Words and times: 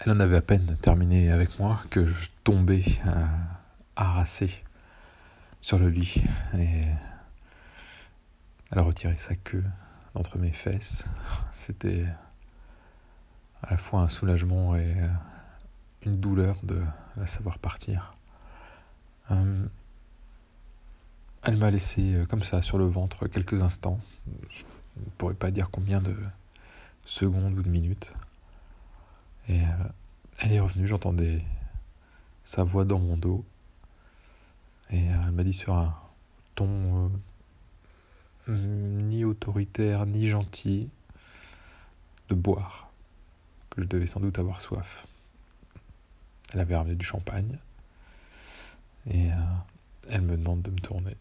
Elle 0.00 0.10
en 0.10 0.20
avait 0.20 0.36
à 0.36 0.42
peine 0.42 0.76
terminé 0.82 1.30
avec 1.30 1.58
moi 1.58 1.80
que 1.88 2.04
je 2.04 2.28
tombais 2.42 2.84
euh, 3.06 3.26
harassé 3.94 4.52
sur 5.60 5.78
le 5.78 5.88
lit 5.88 6.22
et 6.58 6.82
elle 8.70 8.78
a 8.78 8.82
retiré 8.82 9.14
sa 9.14 9.36
queue 9.36 9.64
d'entre 10.14 10.38
mes 10.38 10.50
fesses. 10.50 11.04
C'était 11.52 12.04
à 13.62 13.70
la 13.70 13.76
fois 13.76 14.00
un 14.00 14.08
soulagement 14.08 14.74
et 14.74 15.00
euh, 15.00 15.08
une 16.04 16.18
douleur 16.18 16.58
de 16.64 16.82
la 17.16 17.26
savoir 17.26 17.58
partir. 17.58 18.14
Euh, 19.30 19.64
elle 21.44 21.56
m'a 21.56 21.70
laissé 21.70 22.24
comme 22.28 22.42
ça 22.42 22.62
sur 22.62 22.78
le 22.78 22.86
ventre 22.86 23.28
quelques 23.28 23.62
instants. 23.62 24.00
Je 24.50 24.64
ne 24.96 25.10
pourrais 25.18 25.34
pas 25.34 25.52
dire 25.52 25.70
combien 25.70 26.00
de 26.00 26.16
secondes 27.04 27.56
ou 27.56 27.62
de 27.62 27.68
minutes. 27.68 28.12
Et 29.48 29.60
elle 30.40 30.52
est 30.52 30.60
revenue, 30.60 30.86
j'entendais 30.86 31.44
sa 32.44 32.64
voix 32.64 32.84
dans 32.84 32.98
mon 32.98 33.16
dos. 33.16 33.44
Et 34.90 35.04
elle 35.04 35.32
m'a 35.32 35.44
dit 35.44 35.52
sur 35.52 35.74
un 35.74 35.94
ton 36.54 37.10
ni 38.48 39.24
autoritaire 39.24 40.06
ni 40.06 40.28
gentil 40.28 40.90
de 42.28 42.34
boire, 42.34 42.90
que 43.70 43.82
je 43.82 43.86
devais 43.86 44.06
sans 44.06 44.20
doute 44.20 44.38
avoir 44.38 44.60
soif. 44.60 45.06
Elle 46.52 46.60
avait 46.60 46.76
ramené 46.76 46.94
du 46.94 47.04
champagne 47.04 47.58
et 49.06 49.32
euh, 49.32 49.36
elle 50.08 50.22
me 50.22 50.36
demande 50.36 50.62
de 50.62 50.70
me 50.70 50.78
tourner. 50.78 51.16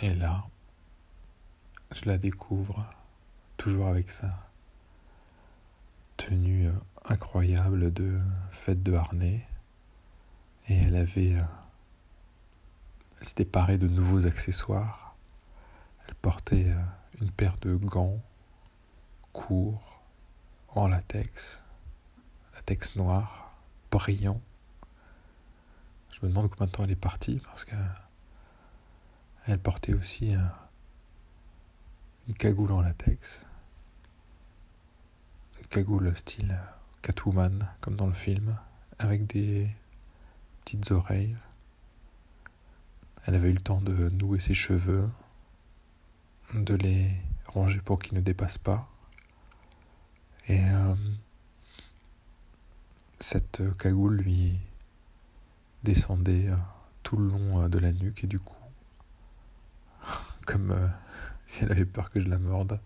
Et 0.00 0.14
là, 0.14 0.44
je 1.92 2.06
la 2.06 2.18
découvre, 2.18 2.84
toujours 3.56 3.88
avec 3.88 4.08
euh, 4.24 4.28
incroyable 7.04 7.92
de 7.92 8.18
fête 8.50 8.82
de 8.82 8.92
harnais. 8.94 9.46
Et 10.68 10.76
elle 10.76 10.96
avait. 10.96 11.34
Euh, 11.34 11.42
elle 13.20 13.26
s'était 13.26 13.44
parée 13.44 13.78
de 13.78 13.88
nouveaux 13.88 14.26
accessoires 14.26 15.12
elle 16.08 16.14
portait 16.16 16.70
euh, 16.70 16.82
une 17.20 17.30
paire 17.30 17.56
de 17.60 17.74
gants 17.74 18.20
courts, 19.32 20.02
en 20.68 20.88
latex, 20.88 21.62
latex 22.54 22.96
noir, 22.96 23.52
brillant. 23.90 24.40
Je 26.10 26.18
me 26.22 26.28
demande 26.28 26.50
combien 26.50 26.66
de 26.66 26.72
temps 26.72 26.84
elle 26.84 26.90
est 26.90 26.96
partie 26.96 27.40
parce 27.44 27.64
que 27.64 27.74
elle 29.46 29.58
portait 29.58 29.94
aussi 29.94 30.34
euh, 30.36 30.40
une 32.28 32.34
cagoule 32.34 32.72
en 32.72 32.80
latex, 32.80 33.44
une 35.60 35.66
cagoule 35.66 36.14
style 36.16 36.58
Catwoman 37.02 37.68
comme 37.80 37.96
dans 37.96 38.06
le 38.06 38.12
film, 38.12 38.56
avec 38.98 39.26
des 39.26 39.68
petites 40.64 40.90
oreilles. 40.92 41.36
Elle 43.26 43.34
avait 43.34 43.50
eu 43.50 43.54
le 43.54 43.60
temps 43.60 43.80
de 43.80 44.08
nouer 44.10 44.38
ses 44.38 44.54
cheveux, 44.54 45.08
de 46.54 46.74
les 46.74 47.10
ranger 47.46 47.80
pour 47.80 47.98
qu'ils 47.98 48.14
ne 48.14 48.20
dépassent 48.20 48.58
pas. 48.58 48.88
Et 50.48 50.60
euh, 50.60 50.94
cette 53.20 53.62
cagoule 53.78 54.16
lui 54.16 54.58
descendait 55.84 56.48
euh, 56.48 56.56
tout 57.02 57.16
le 57.16 57.28
long 57.28 57.62
euh, 57.62 57.68
de 57.68 57.78
la 57.78 57.92
nuque 57.92 58.24
et 58.24 58.26
du 58.26 58.38
cou, 58.38 58.54
comme 60.46 60.90
si 61.46 61.64
elle 61.64 61.72
avait 61.72 61.84
peur 61.84 62.10
que 62.10 62.20
je 62.20 62.28
la 62.28 62.38
morde. 62.38 62.80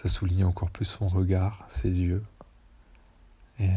Ça 0.00 0.08
soulignait 0.08 0.44
encore 0.44 0.70
plus 0.70 0.84
son 0.84 1.08
regard, 1.08 1.64
ses 1.68 2.00
yeux. 2.00 2.24
Et 3.58 3.70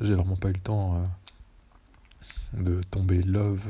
j'ai 0.00 0.14
vraiment 0.14 0.36
pas 0.36 0.48
eu 0.48 0.54
le 0.54 0.58
temps 0.58 1.08
de 2.54 2.82
tomber 2.90 3.22
love 3.22 3.64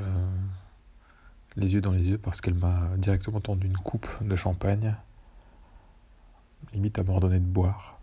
les 1.57 1.75
yeux 1.75 1.81
dans 1.81 1.93
les 1.93 2.03
yeux 2.09 2.19
parce 2.19 2.41
qu'elle 2.41 2.55
m'a 2.55 2.89
directement 2.97 3.41
tendu 3.41 3.67
une 3.67 3.77
coupe 3.77 4.09
de 4.23 4.37
champagne, 4.37 4.95
limite 6.73 6.99
à 6.99 7.03
m'ordonner 7.03 7.41
de 7.41 7.45
boire. 7.45 7.99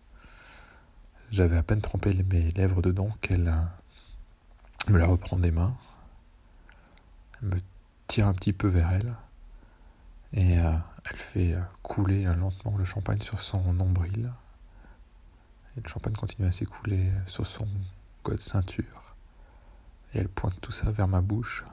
J'avais 1.32 1.58
à 1.58 1.64
peine 1.64 1.82
trempé 1.82 2.14
mes 2.14 2.52
lèvres 2.52 2.82
dedans 2.82 3.10
qu'elle 3.22 3.48
euh, 3.48 4.92
me 4.92 4.98
la 4.98 5.08
reprend 5.08 5.38
des 5.38 5.52
mains, 5.52 5.76
me 7.42 7.58
tire 8.08 8.28
un 8.28 8.34
petit 8.34 8.54
peu 8.54 8.68
vers 8.68 8.92
elle 8.92 9.14
et 10.34 10.60
euh, 10.60 10.72
elle 11.10 11.18
fait 11.18 11.54
euh, 11.54 11.62
couler 11.82 12.24
lentement 12.24 12.78
le 12.78 12.86
champagne 12.86 13.22
sur 13.22 13.42
son 13.42 13.74
nombril. 13.74 14.32
Et 15.78 15.82
le 15.82 15.88
champagne 15.88 16.14
continue 16.14 16.48
à 16.48 16.52
s'écouler 16.52 17.12
sur 17.26 17.46
son 17.46 17.68
code 18.24 18.40
ceinture. 18.40 19.16
Et 20.14 20.20
elle 20.20 20.30
pointe 20.30 20.60
tout 20.62 20.72
ça 20.72 20.92
vers 20.92 21.08
ma 21.08 21.22
bouche 21.22 21.64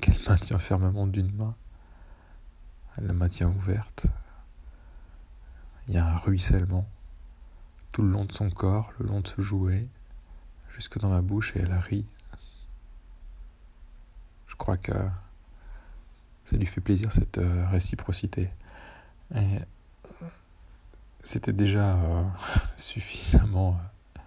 qu'elle 0.00 0.18
maintient 0.28 0.58
fermement 0.58 1.06
d'une 1.06 1.34
main. 1.34 1.54
Elle 2.96 3.06
la 3.06 3.12
maintient 3.12 3.48
ouverte. 3.48 4.06
Il 5.88 5.94
y 5.94 5.98
a 5.98 6.06
un 6.06 6.18
ruissellement 6.18 6.86
tout 7.92 8.02
le 8.02 8.10
long 8.10 8.24
de 8.24 8.32
son 8.32 8.50
corps, 8.50 8.92
le 8.98 9.06
long 9.06 9.20
de 9.20 9.28
ce 9.28 9.40
jouet, 9.42 9.86
jusque 10.74 10.98
dans 10.98 11.10
ma 11.10 11.20
bouche 11.20 11.54
et 11.56 11.60
elle 11.60 11.74
rit. 11.74 12.06
Je 14.46 14.54
crois 14.56 14.76
que 14.76 14.92
ça 16.44 16.56
lui 16.56 16.66
fait 16.66 16.80
plaisir 16.80 17.12
cette 17.12 17.38
euh, 17.38 17.66
réciprocité. 17.68 18.50
Et 19.34 19.58
c'était 21.22 21.52
déjà 21.52 21.96
euh, 21.96 22.24
suffisamment 22.76 23.78
euh, 24.16 24.20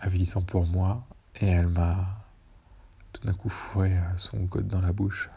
avilissant 0.00 0.42
pour 0.42 0.66
moi 0.66 1.02
et 1.40 1.46
elle 1.46 1.68
m'a 1.68 2.06
tout 3.12 3.26
d'un 3.26 3.34
coup 3.34 3.48
fourré 3.48 3.98
son 4.16 4.46
code 4.46 4.68
dans 4.68 4.80
la 4.80 4.92
bouche. 4.92 5.30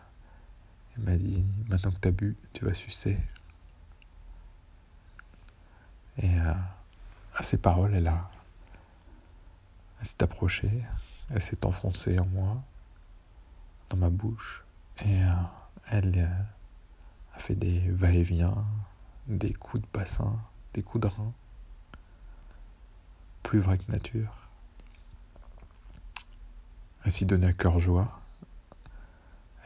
Il 0.98 1.04
m'a 1.04 1.18
dit 1.18 1.46
Maintenant 1.68 1.92
que 1.92 2.00
tu 2.00 2.08
as 2.08 2.12
bu, 2.12 2.36
tu 2.54 2.66
vas 2.66 2.74
sucer. 2.74 3.18
Et 6.18 6.40
euh, 6.40 6.54
à 7.36 7.44
ces 7.44 7.58
paroles, 7.58 7.94
elle 7.94 8.08
a. 8.08 8.30
Elle 10.00 10.06
s'est 10.06 10.24
approchée, 10.24 10.84
elle 11.30 11.42
s'est 11.42 11.66
enfoncée 11.66 12.20
en 12.20 12.26
moi, 12.28 12.62
dans 13.90 13.98
ma 13.98 14.10
bouche, 14.12 14.64
et 15.04 15.24
euh, 15.24 15.32
elle 15.88 16.14
euh, 16.18 17.36
a 17.36 17.40
fait 17.40 17.56
des 17.56 17.80
va-et-vient, 17.90 18.64
des 19.28 19.54
coups 19.54 19.84
de 19.84 19.88
bassin, 19.94 20.40
des 20.74 20.82
coups 20.82 21.04
de 21.04 21.08
rein, 21.08 21.34
plus 23.44 23.60
vrai 23.60 23.78
que 23.78 23.92
nature. 23.92 24.34
Ainsi 27.06 27.26
donnée 27.26 27.48
à 27.48 27.54
cœur 27.54 27.80
joie. 27.80 28.20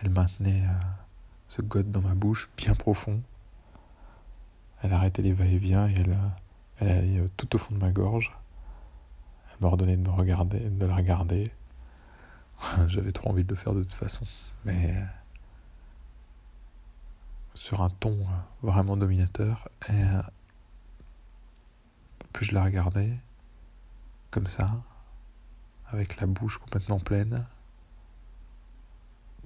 Elle 0.01 0.09
maintenait 0.09 0.63
euh, 0.63 0.73
ce 1.47 1.61
gode 1.61 1.91
dans 1.91 2.01
ma 2.01 2.13
bouche 2.13 2.49
bien 2.57 2.73
profond. 2.73 3.21
Elle 4.83 4.93
arrêtait 4.93 5.21
les 5.21 5.33
va-et-vient 5.33 5.87
et 5.89 5.93
elle, 5.93 6.17
elle 6.79 6.89
allait 6.89 7.19
euh, 7.19 7.27
tout 7.37 7.55
au 7.55 7.59
fond 7.59 7.73
de 7.73 7.79
ma 7.79 7.91
gorge. 7.91 8.35
Elle 9.49 9.57
m'ordonnait 9.61 9.97
de 9.97 10.01
me 10.01 10.13
regarder, 10.13 10.59
de 10.59 10.85
la 10.85 10.95
regarder. 10.95 11.51
J'avais 12.87 13.11
trop 13.11 13.29
envie 13.29 13.43
de 13.43 13.49
le 13.49 13.55
faire 13.55 13.73
de 13.73 13.83
toute 13.83 13.93
façon. 13.93 14.25
Mais 14.65 15.03
sur 17.53 17.81
un 17.81 17.89
ton 17.89 18.19
euh, 18.21 18.33
vraiment 18.61 18.97
dominateur. 18.97 19.69
Et 19.89 20.03
puis 22.33 22.45
je 22.45 22.53
la 22.53 22.63
regardais 22.63 23.17
comme 24.29 24.47
ça 24.47 24.71
avec 25.87 26.19
la 26.19 26.27
bouche 26.27 26.57
complètement 26.57 26.99
pleine. 26.99 27.45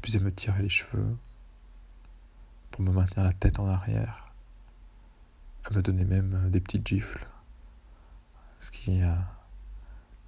Puis 0.01 0.15
elle 0.15 0.23
me 0.23 0.31
tirait 0.31 0.61
les 0.61 0.69
cheveux 0.69 1.17
pour 2.71 2.81
me 2.81 2.91
maintenir 2.91 3.23
la 3.23 3.33
tête 3.33 3.59
en 3.59 3.67
arrière. 3.67 4.31
Elle 5.67 5.77
me 5.77 5.81
donnait 5.81 6.05
même 6.05 6.49
des 6.51 6.59
petites 6.59 6.87
gifles, 6.87 7.25
ce 8.59 8.69
qui 8.69 9.01
euh, 9.01 9.15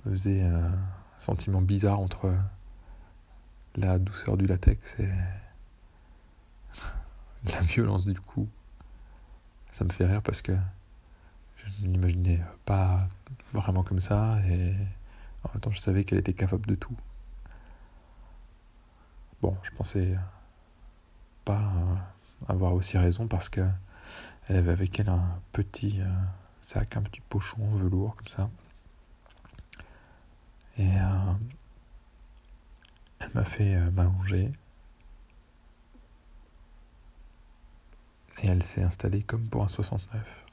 me 0.05 0.11
faisait 0.11 0.41
un 0.41 0.71
sentiment 1.19 1.61
bizarre 1.61 1.99
entre 1.99 2.35
la 3.75 3.99
douceur 3.99 4.37
du 4.37 4.47
latex 4.47 4.99
et 4.99 5.11
la 7.45 7.61
violence 7.61 8.05
du 8.05 8.19
coup. 8.19 8.47
Ça 9.71 9.83
me 9.83 9.89
fait 9.89 10.05
rire 10.05 10.21
parce 10.21 10.41
que 10.41 10.55
je 11.57 11.85
ne 11.85 11.91
l'imaginais 11.91 12.41
pas 12.65 13.07
vraiment 13.53 13.83
comme 13.83 13.99
ça 13.99 14.39
et 14.47 14.75
en 15.43 15.49
même 15.53 15.61
temps, 15.61 15.71
je 15.71 15.79
savais 15.79 16.03
qu'elle 16.03 16.19
était 16.19 16.33
capable 16.33 16.65
de 16.65 16.75
tout. 16.75 16.95
Bon, 19.41 19.55
je 19.63 19.71
pensais 19.71 20.17
pas 21.45 21.71
avoir 22.47 22.73
aussi 22.73 22.97
raison 22.97 23.27
parce 23.27 23.49
que 23.49 23.61
elle 24.47 24.57
avait 24.57 24.71
avec 24.71 24.99
elle 24.99 25.09
un 25.09 25.39
petit 25.51 26.01
euh, 26.01 26.05
sac, 26.61 26.97
un 26.97 27.01
petit 27.01 27.21
pochon 27.21 27.63
en 27.63 27.75
velours 27.75 28.15
comme 28.15 28.27
ça. 28.27 28.49
Et 30.77 30.89
euh, 30.97 31.33
elle 33.19 33.31
m'a 33.33 33.43
fait 33.43 33.75
euh, 33.75 33.91
m'allonger. 33.91 34.51
Et 38.47 38.49
elle 38.49 38.63
s'est 38.63 38.83
installée 38.83 39.23
comme 39.23 39.49
pour 39.49 39.61
un 39.61 39.67
69. 39.67 40.45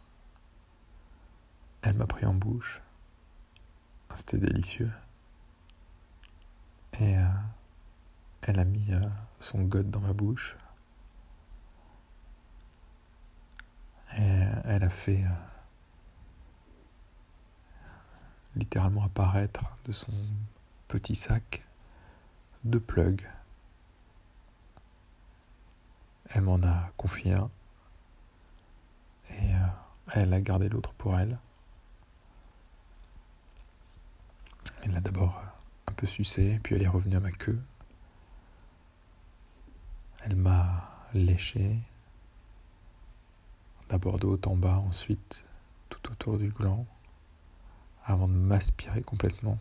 Elle 1.82 1.94
m'a 1.94 2.06
pris 2.08 2.26
en 2.26 2.34
bouche 2.34 2.82
C'était 4.16 4.38
délicieux. 4.38 4.90
Et 6.98 7.16
euh, 7.16 7.28
elle 8.42 8.58
a 8.58 8.64
mis 8.64 8.92
euh, 8.92 9.00
son 9.38 9.62
god 9.62 9.90
dans 9.92 10.00
ma 10.00 10.12
bouche. 10.12 10.56
Et 14.18 14.42
elle 14.64 14.82
a 14.82 14.90
fait 14.90 15.22
euh, 15.22 15.28
littéralement 18.56 19.04
apparaître 19.04 19.76
de 19.84 19.92
son 19.92 20.12
petit 20.88 21.14
sac 21.14 21.64
deux 22.64 22.80
plugs. 22.80 23.30
Elle 26.30 26.42
m'en 26.42 26.60
a 26.64 26.90
confié 26.96 27.34
un 27.34 27.48
et 29.30 29.50
elle 30.12 30.32
a 30.32 30.40
gardé 30.40 30.68
l'autre 30.68 30.92
pour 30.94 31.18
elle. 31.18 31.38
Elle 34.82 34.92
l'a 34.92 35.00
d'abord 35.00 35.42
un 35.86 35.92
peu 35.92 36.06
sucé, 36.06 36.60
puis 36.62 36.74
elle 36.74 36.82
est 36.82 36.88
revenue 36.88 37.16
à 37.16 37.20
ma 37.20 37.32
queue. 37.32 37.60
Elle 40.24 40.36
m'a 40.36 40.90
léché, 41.12 41.78
d'abord 43.88 44.18
de 44.18 44.26
haut 44.26 44.40
en 44.46 44.56
bas, 44.56 44.78
ensuite 44.78 45.44
tout 45.88 46.10
autour 46.10 46.38
du 46.38 46.48
gland, 46.48 46.86
avant 48.04 48.28
de 48.28 48.34
m'aspirer 48.34 49.02
complètement. 49.02 49.58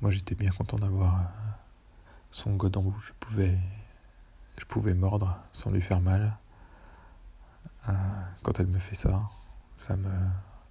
Moi 0.00 0.10
j'étais 0.12 0.34
bien 0.34 0.50
content 0.50 0.78
d'avoir 0.78 1.32
son 2.30 2.54
god 2.54 2.76
en 2.76 2.82
bouche. 2.82 3.08
Je 3.08 3.26
pouvais, 3.26 3.58
je 4.58 4.64
pouvais 4.64 4.94
mordre 4.94 5.36
sans 5.52 5.70
lui 5.70 5.82
faire 5.82 6.00
mal. 6.00 6.36
Euh, 7.88 7.92
quand 8.42 8.60
elle 8.60 8.66
me 8.66 8.78
fait 8.78 8.94
ça, 8.94 9.22
ça 9.76 9.96
me 9.96 10.10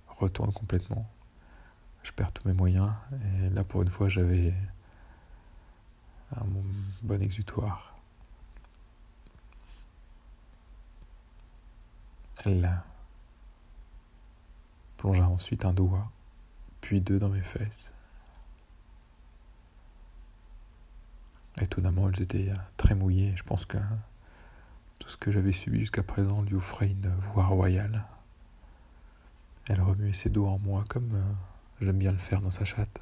retourne 0.08 0.54
complètement 0.54 1.08
je 2.08 2.14
perds 2.14 2.32
tous 2.32 2.48
mes 2.48 2.54
moyens. 2.54 2.94
Et 3.44 3.50
là, 3.50 3.66
pour 3.66 3.82
une 3.82 3.90
fois, 3.90 4.08
j'avais 4.08 4.54
un 6.36 6.46
bon 7.02 7.22
exutoire. 7.22 7.94
Elle 12.46 12.82
plongea 14.96 15.28
ensuite 15.28 15.66
un 15.66 15.74
doigt, 15.74 16.10
puis 16.80 17.02
deux 17.02 17.20
dans 17.20 17.30
mes 17.30 17.42
fesses. 17.42 17.92
Étonnamment, 21.60 22.08
elles 22.10 22.22
étaient 22.22 22.54
très 22.78 22.96
mouillées. 22.96 23.36
Je 23.36 23.44
pense 23.44 23.66
que 23.66 23.78
tout 25.08 25.14
ce 25.14 25.18
que 25.18 25.32
j'avais 25.32 25.54
subi 25.54 25.80
jusqu'à 25.80 26.04
présent 26.04 26.42
lui 26.42 26.56
offrait 26.56 26.90
une 26.90 27.10
voix 27.32 27.46
royale. 27.46 28.04
Elle 29.70 29.80
remuait 29.80 30.12
ses 30.12 30.30
doigts 30.30 30.50
en 30.50 30.60
moi 30.60 30.84
comme 30.90 31.16
euh, 31.16 31.34
J'aime 31.80 31.98
bien 31.98 32.12
le 32.12 32.18
faire 32.18 32.42
dans 32.42 32.52
sa 32.52 32.66
chatte. 32.66 33.00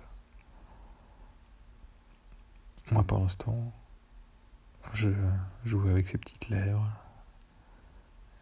Moi, 2.91 3.03
pendant 3.03 3.27
ce 3.27 3.37
temps, 3.37 3.73
je 4.93 5.09
jouais 5.63 5.89
avec 5.89 6.07
ses 6.07 6.19
petites 6.19 6.49
lèvres. 6.49 6.87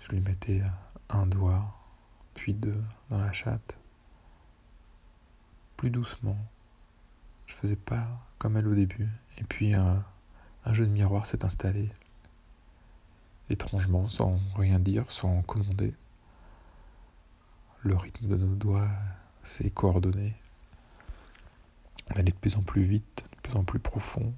Je 0.02 0.10
lui 0.10 0.20
mettais 0.20 0.62
un 1.08 1.26
doigt, 1.26 1.74
puis 2.34 2.54
deux 2.54 2.84
dans 3.10 3.20
la 3.20 3.32
chatte. 3.32 3.80
Plus 5.78 5.90
doucement. 5.90 6.38
Je 7.46 7.54
faisais 7.54 7.78
pas 7.78 8.08
comme 8.40 8.58
elle 8.58 8.68
au 8.68 8.76
début. 8.76 9.08
Et 9.38 9.46
puis 9.46 9.74
un, 9.74 10.04
un 10.66 10.74
jeu 10.74 10.86
de 10.86 10.92
miroir 10.92 11.26
s'est 11.26 11.46
installé. 11.46 11.94
Étrangement, 13.50 14.08
sans 14.08 14.40
rien 14.56 14.80
dire, 14.80 15.12
sans 15.12 15.42
commander. 15.44 15.94
Le 17.82 17.96
rythme 17.96 18.28
de 18.28 18.38
nos 18.38 18.56
doigts 18.56 18.90
ses 19.44 19.70
coordonnées. 19.70 20.36
On 22.10 22.16
allait 22.16 22.32
de 22.32 22.38
plus 22.38 22.56
en 22.56 22.64
plus 22.64 22.84
vite, 22.84 23.26
de 23.32 23.42
plus 23.42 23.56
en 23.56 23.64
plus 23.64 23.80
profond. 23.80 24.34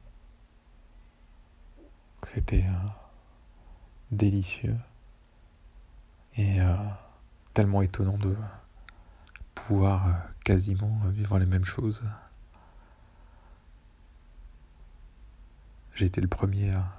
C'était 2.25 2.65
euh, 2.65 2.87
délicieux 4.11 4.77
et 6.35 6.59
euh, 6.59 6.75
tellement 7.53 7.83
étonnant 7.83 8.17
de 8.17 8.35
pouvoir 9.53 10.07
euh, 10.07 10.11
quasiment 10.43 10.99
vivre 11.05 11.37
les 11.37 11.45
mêmes 11.45 11.65
choses. 11.65 12.03
J'ai 15.93 16.07
été 16.07 16.19
le 16.19 16.27
premier 16.27 16.71
à 16.71 16.91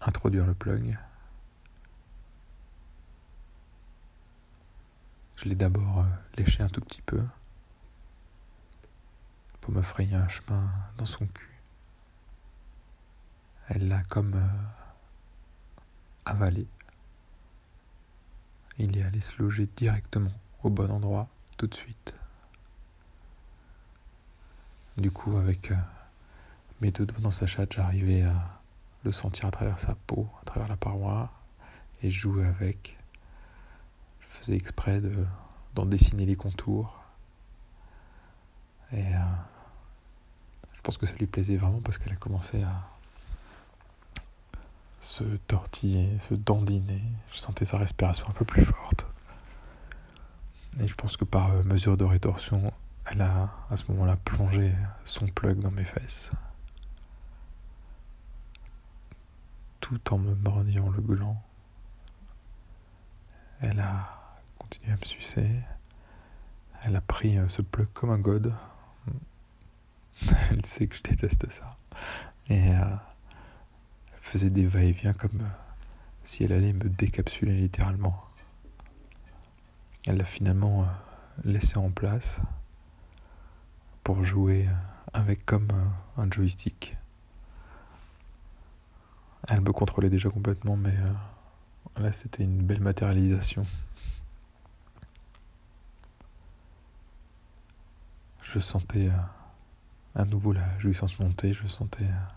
introduire 0.00 0.46
le 0.46 0.54
plug. 0.54 0.96
Je 5.38 5.48
l'ai 5.48 5.54
d'abord 5.54 6.00
euh, 6.00 6.04
léché 6.36 6.64
un 6.64 6.68
tout 6.68 6.80
petit 6.80 7.00
peu 7.02 7.22
pour 9.60 9.72
me 9.72 9.82
frayer 9.82 10.16
un 10.16 10.26
chemin 10.26 10.68
dans 10.96 11.06
son 11.06 11.26
cul. 11.26 11.60
Elle 13.68 13.86
l'a 13.86 14.02
comme 14.02 14.34
euh, 14.34 15.80
avalé. 16.24 16.66
Il 18.78 18.98
est 18.98 19.04
allé 19.04 19.20
se 19.20 19.40
loger 19.40 19.68
directement 19.76 20.32
au 20.64 20.70
bon 20.70 20.90
endroit 20.90 21.28
tout 21.56 21.68
de 21.68 21.74
suite. 21.74 22.16
Du 24.96 25.12
coup, 25.12 25.36
avec 25.36 25.70
euh, 25.70 25.76
mes 26.80 26.90
deux 26.90 27.06
doigts 27.06 27.20
dans 27.20 27.30
sa 27.30 27.46
chatte, 27.46 27.74
j'arrivais 27.74 28.22
à 28.22 28.60
le 29.04 29.12
sentir 29.12 29.46
à 29.46 29.50
travers 29.52 29.78
sa 29.78 29.94
peau, 29.94 30.28
à 30.42 30.44
travers 30.46 30.66
la 30.66 30.76
paroi, 30.76 31.30
et 32.02 32.10
jouer 32.10 32.44
avec 32.44 32.97
faisais 34.38 34.56
exprès 34.56 35.00
de, 35.00 35.12
d'en 35.74 35.86
dessiner 35.86 36.26
les 36.26 36.36
contours. 36.36 37.00
Et 38.92 39.14
euh, 39.14 39.18
je 40.74 40.80
pense 40.82 40.96
que 40.96 41.06
ça 41.06 41.14
lui 41.14 41.26
plaisait 41.26 41.56
vraiment 41.56 41.80
parce 41.80 41.98
qu'elle 41.98 42.12
a 42.12 42.16
commencé 42.16 42.62
à 42.62 42.88
se 45.00 45.24
tortiller, 45.46 46.18
se 46.20 46.34
dandiner. 46.34 47.02
Je 47.32 47.38
sentais 47.38 47.64
sa 47.64 47.78
respiration 47.78 48.26
un 48.28 48.32
peu 48.32 48.44
plus 48.44 48.64
forte. 48.64 49.06
Et 50.80 50.86
je 50.86 50.94
pense 50.94 51.16
que 51.16 51.24
par 51.24 51.50
euh, 51.50 51.62
mesure 51.64 51.96
de 51.96 52.04
rétorsion, 52.04 52.72
elle 53.06 53.22
a 53.22 53.50
à 53.70 53.76
ce 53.76 53.90
moment-là 53.90 54.16
plongé 54.16 54.74
son 55.04 55.26
plug 55.26 55.60
dans 55.60 55.70
mes 55.70 55.84
fesses. 55.84 56.30
Tout 59.80 60.12
en 60.12 60.18
me 60.18 60.34
mordillant 60.34 60.90
le 60.90 61.00
gland. 61.00 61.42
Elle 63.60 63.80
a 63.80 64.18
à 64.88 64.96
me 64.96 65.04
sucer. 65.04 65.48
Elle 66.82 66.96
a 66.96 67.00
pris 67.00 67.38
euh, 67.38 67.48
ce 67.48 67.62
plug 67.62 67.88
comme 67.92 68.10
un 68.10 68.18
god. 68.18 68.54
Elle 70.50 70.64
sait 70.64 70.86
que 70.86 70.96
je 70.96 71.02
déteste 71.02 71.50
ça. 71.50 71.76
Et 72.48 72.70
euh, 72.70 72.80
elle 72.80 74.20
faisait 74.20 74.50
des 74.50 74.66
va-et-vient 74.66 75.12
comme 75.12 75.40
euh, 75.40 75.48
si 76.24 76.44
elle 76.44 76.52
allait 76.52 76.72
me 76.72 76.88
décapsuler 76.88 77.52
littéralement. 77.52 78.24
Elle 80.06 80.16
l'a 80.16 80.24
finalement 80.24 80.86
laissé 81.44 81.76
en 81.76 81.90
place 81.90 82.40
pour 84.02 84.24
jouer 84.24 84.66
avec 85.12 85.44
comme 85.44 85.68
un 86.16 86.30
joystick. 86.30 86.96
Elle 89.48 89.60
me 89.60 89.72
contrôlait 89.72 90.10
déjà 90.10 90.30
complètement, 90.30 90.76
mais 90.76 90.94
là 91.98 92.12
c'était 92.12 92.44
une 92.44 92.62
belle 92.62 92.80
matérialisation. 92.80 93.66
Je 98.48 98.60
sentais 98.60 99.08
euh, 99.08 100.20
à 100.20 100.24
nouveau 100.24 100.52
la 100.52 100.78
jouissance 100.78 101.18
monter, 101.18 101.52
je 101.52 101.66
sentais, 101.66 102.04
euh, 102.04 102.32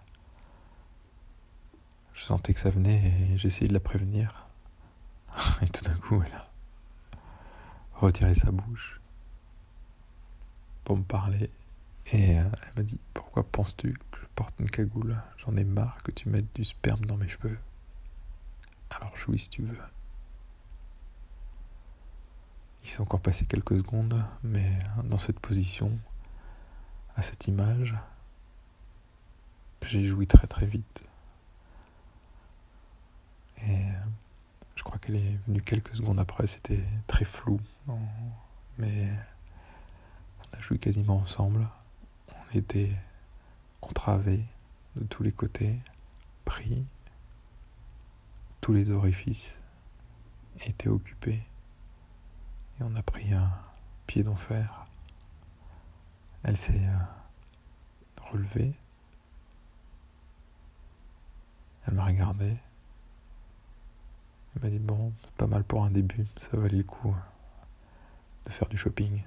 je 2.13 2.21
sentais 2.21 2.53
que 2.53 2.59
ça 2.59 2.69
venait 2.69 3.13
et 3.31 3.37
j'essayais 3.37 3.69
de 3.69 3.73
la 3.73 3.79
prévenir. 3.79 4.47
Et 5.61 5.67
tout 5.67 5.85
d'un 5.85 5.95
coup, 5.95 6.21
elle 6.21 6.33
a 6.33 6.49
retiré 7.93 8.35
sa 8.35 8.51
bouche 8.51 8.99
pour 10.83 10.97
me 10.97 11.03
parler. 11.03 11.49
Et 12.07 12.37
euh, 12.37 12.43
elle 12.43 12.73
m'a 12.75 12.83
dit 12.83 12.99
Pourquoi 13.13 13.43
penses-tu 13.43 13.93
que 13.93 14.19
je 14.19 14.25
porte 14.35 14.59
une 14.59 14.69
cagoule? 14.69 15.15
J'en 15.37 15.55
ai 15.55 15.63
marre 15.63 16.03
que 16.03 16.11
tu 16.11 16.27
mettes 16.27 16.53
du 16.53 16.65
sperme 16.65 17.05
dans 17.05 17.15
mes 17.15 17.29
cheveux. 17.29 17.57
Alors 18.89 19.15
jouis 19.15 19.39
si 19.39 19.49
tu 19.49 19.61
veux. 19.61 19.79
Il 22.83 22.89
s'est 22.89 23.01
encore 23.01 23.21
passé 23.21 23.45
quelques 23.45 23.77
secondes, 23.77 24.23
mais 24.43 24.79
dans 25.03 25.17
cette 25.17 25.39
position, 25.39 25.91
à 27.15 27.21
cette 27.21 27.47
image, 27.47 27.95
j'ai 29.83 30.03
joui 30.05 30.27
très 30.27 30.47
très 30.47 30.65
vite. 30.65 31.03
Et 33.67 33.85
je 34.75 34.83
crois 34.83 34.97
qu'elle 34.97 35.17
est 35.17 35.37
venue 35.47 35.61
quelques 35.61 35.95
secondes 35.95 36.19
après, 36.19 36.47
c'était 36.47 36.83
très 37.07 37.25
flou, 37.25 37.59
mais 38.77 39.09
on 40.39 40.57
a 40.57 40.59
joui 40.59 40.79
quasiment 40.79 41.17
ensemble. 41.17 41.67
On 42.29 42.57
était 42.57 42.91
entravés 43.81 44.43
de 44.95 45.05
tous 45.05 45.23
les 45.23 45.31
côtés, 45.31 45.77
pris, 46.45 46.83
tous 48.59 48.73
les 48.73 48.89
orifices 48.89 49.59
étaient 50.65 50.89
occupés 50.89 51.41
on 52.83 52.95
a 52.95 53.03
pris 53.03 53.33
un 53.33 53.51
pied 54.07 54.23
d'enfer 54.23 54.85
Elle 56.43 56.57
s'est 56.57 56.73
euh, 56.73 58.21
relevée. 58.21 58.73
Elle 61.87 61.93
m'a 61.93 62.05
regardé. 62.05 62.55
Elle 64.55 64.63
m'a 64.63 64.69
dit 64.69 64.79
bon, 64.79 65.13
pas 65.37 65.47
mal 65.47 65.63
pour 65.63 65.83
un 65.83 65.91
début, 65.91 66.25
ça 66.37 66.57
valait 66.57 66.77
le 66.77 66.83
coup 66.83 67.15
de 68.45 68.51
faire 68.51 68.67
du 68.67 68.77
shopping. 68.77 69.23